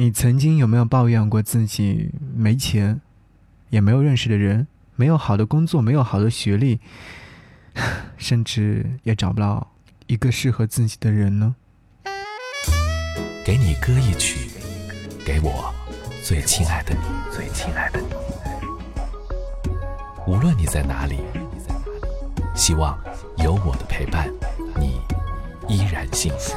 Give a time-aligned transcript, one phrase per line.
[0.00, 3.00] 你曾经有没有抱怨过自己没钱，
[3.70, 6.78] 也没有认识的人，没有好的工作，没有好的学历，
[8.16, 9.72] 甚至也找不到
[10.06, 11.56] 一个适合自己的人呢？
[13.44, 14.48] 给你歌一曲，
[15.26, 15.74] 给我
[16.22, 18.06] 最亲爱的你，最亲爱的你。
[20.28, 21.16] 无论你在哪里，
[22.54, 22.96] 希望
[23.38, 24.32] 有我的陪伴，
[24.78, 25.00] 你
[25.66, 26.54] 依然幸福。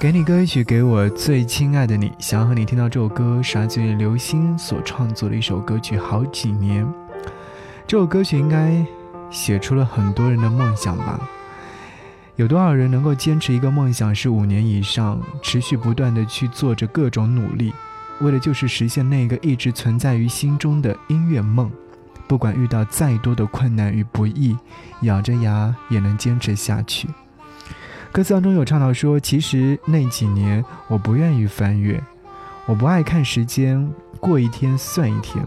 [0.00, 2.10] 给你歌曲，给我最亲爱的你。
[2.18, 6.86] 想要和你听到这首歌，是来自刘星所创作的一首歌曲《好几年》。
[7.86, 8.82] 这首歌曲应该
[9.30, 11.20] 写出了很多人的梦想吧？
[12.36, 17.70] 有多少人能够坚持一个梦想是五年以上，持续不断的去做着各种努力，
[18.20, 21.70] 为了就是实现那个一直存在于心中的音乐梦？
[22.26, 24.56] 不管遇到再多的困难与不易，
[25.02, 27.06] 咬着牙也能坚持下去。
[28.12, 32.02] 歌词当中有唱到说：“其实那几年我不愿意翻阅，
[32.66, 33.88] 我不爱看时间
[34.18, 35.46] 过一天算一天，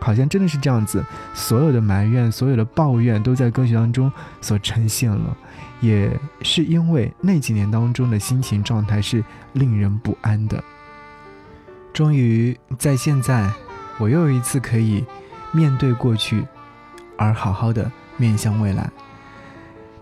[0.00, 1.04] 好像真的是这样子。
[1.32, 4.10] 所有的埋怨，所有的抱怨，都在歌曲当中
[4.40, 5.36] 所呈现了。
[5.80, 6.10] 也
[6.42, 10.62] 是因为那几年当中的心情状态是令人不安的。
[11.92, 13.48] 终于在现在，
[13.98, 15.04] 我又一次可以
[15.52, 16.44] 面对过去，
[17.16, 18.90] 而好好的面向未来。”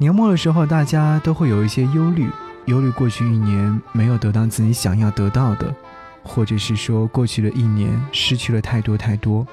[0.01, 2.31] 年末的时候，大家都会有一些忧虑，
[2.67, 5.75] 忧虑过去一年没有得到自己想要得到的，
[6.23, 9.45] 或者是说过去的一年失去了太多太多，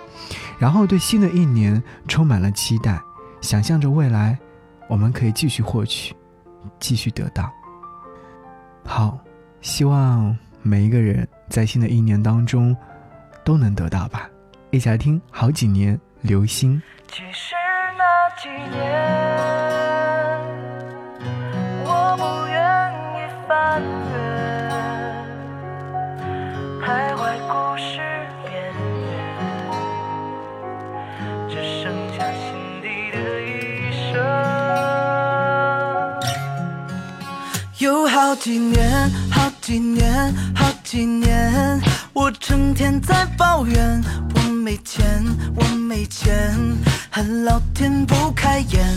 [0.60, 3.02] 然后对新的一年充满了期待，
[3.42, 4.38] 想象着未来
[4.88, 6.16] 我们可以继续获取，
[6.80, 7.52] 继续得到。
[8.86, 9.18] 好，
[9.62, 12.78] 希望每一个人在新的一年当中
[13.44, 14.30] 都能得到吧。
[14.70, 16.80] 一起来听好几年流星。
[17.08, 17.56] 其实
[17.98, 18.04] 那
[18.40, 19.15] 几年。
[38.16, 41.82] 好几年，好几年，好几年，
[42.14, 44.02] 我成天在抱怨，
[44.34, 45.22] 我没钱，
[45.54, 46.58] 我没钱，
[47.12, 48.95] 恨老天不开眼，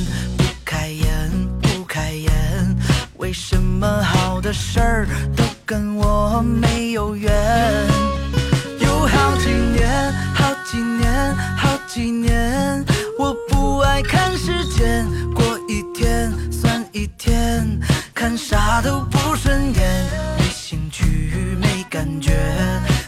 [21.98, 22.30] 感觉，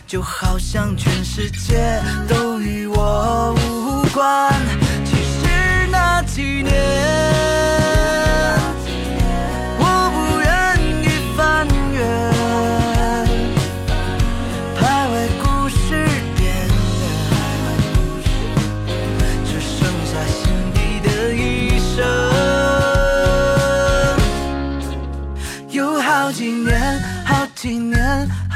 [0.05, 2.89] 就好像全世界都与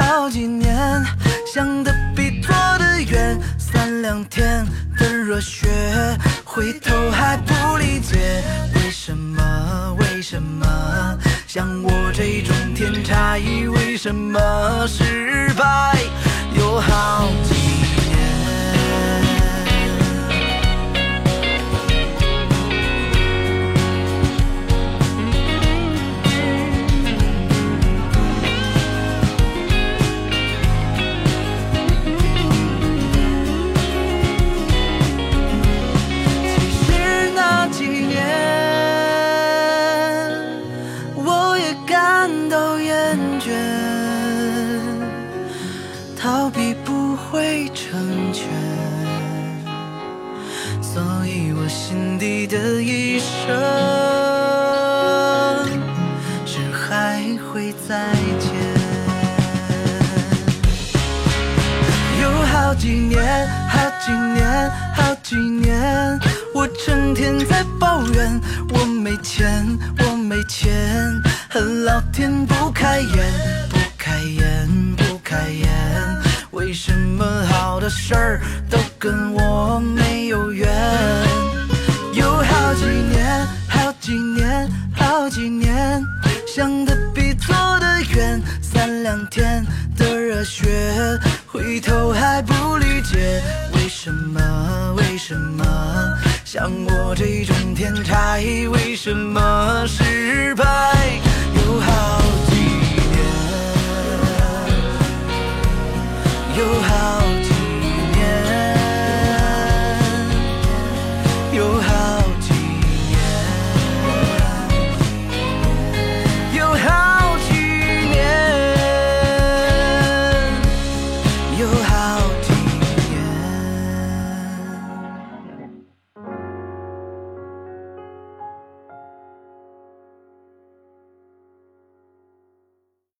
[0.05, 1.03] 好几年，
[1.53, 4.65] 想的比做的远，三两天
[4.99, 5.67] 的热血，
[6.45, 8.43] 回头还不理解
[8.75, 9.97] 为什么？
[9.99, 10.67] 为什么
[11.47, 13.41] 像我这种天才，
[13.75, 15.99] 为什么失败
[16.55, 17.54] 有好几
[43.45, 43.53] 却
[46.19, 48.49] 逃避不会成全，
[50.81, 52.47] 所以我心底？
[52.47, 53.55] 的一生，
[56.47, 57.21] 是还
[57.53, 58.51] 会再见。
[62.23, 66.19] 有好几年，好几年，好几年，
[66.55, 68.41] 我成天在抱怨，
[68.73, 69.67] 我没钱，
[69.99, 70.73] 我没钱，
[71.55, 73.33] 恨老天不开眼，
[73.69, 75.69] 不开眼，不开眼，
[76.51, 80.69] 为什么好的事儿都跟我没有缘？
[82.13, 86.05] 有好几年，好几年，好几年，
[86.45, 88.43] 想的比做的远。
[88.61, 89.65] 三两天
[89.97, 90.67] 的热血，
[91.47, 93.41] 回头还不理解，
[93.75, 94.93] 为什么？
[94.97, 95.65] 为什么
[96.55, 98.41] 像我这种天才，
[98.71, 101.21] 为什么失败？